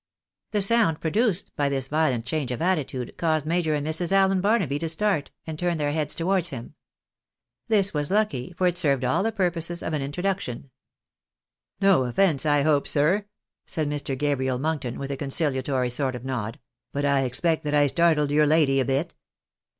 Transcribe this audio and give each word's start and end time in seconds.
The 0.49 0.63
sound 0.63 0.99
produced 0.99 1.55
by 1.55 1.69
this 1.69 1.87
violent 1.89 2.25
change 2.25 2.49
of 2.51 2.59
attitude, 2.59 3.15
caused 3.17 3.45
Major 3.45 3.75
and 3.75 3.85
Mrs. 3.85 4.07
AUen 4.11 4.41
Barnaby 4.41 4.79
to 4.79 4.89
start, 4.89 5.29
and 5.45 5.59
turn 5.59 5.77
their 5.77 5.91
heads 5.91 6.15
to 6.15 6.25
wards 6.25 6.47
him. 6.49 6.73
This 7.67 7.93
was 7.93 8.09
lucky, 8.09 8.51
for 8.57 8.65
it 8.65 8.79
served 8.79 9.05
aU 9.05 9.21
the 9.21 9.31
purposes 9.31 9.83
of 9.83 9.93
an 9.93 10.01
introduction. 10.01 10.71
s 10.71 11.81
290 11.81 11.81
THE 11.83 11.87
BAKNABYS 11.87 11.93
ITN 11.93 11.93
ATiiT7±ti>jA." 11.93 12.01
No 12.01 12.09
offence, 12.09 12.45
I 12.47 12.61
hope, 12.63 12.87
sir," 12.87 13.25
said 13.67 13.87
Mr. 13.91 14.17
Gabriel 14.17 14.57
Monkton, 14.57 14.97
witli 14.97 15.11
a 15.11 15.17
conciliatory 15.17 15.91
sort 15.91 16.15
of 16.15 16.25
nod;" 16.25 16.59
but 16.93 17.05
I 17.05 17.21
expect 17.21 17.63
that 17.65 17.75
I 17.75 17.85
startled 17.85 18.31
your 18.31 18.47
lady 18.47 18.79
a 18.79 18.85
bit." 18.85 19.13